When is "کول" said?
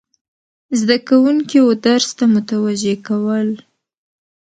3.07-3.49